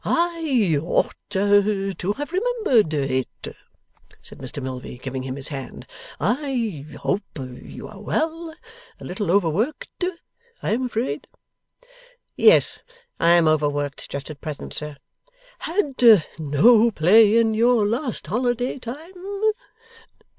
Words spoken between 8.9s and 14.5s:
A little overworked, I am afraid?' 'Yes, I am overworked just at